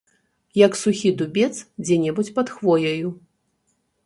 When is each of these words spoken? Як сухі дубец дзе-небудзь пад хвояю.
Як 0.65 0.77
сухі 0.83 1.11
дубец 1.19 1.49
дзе-небудзь 1.83 2.33
пад 2.39 2.47
хвояю. 2.55 3.07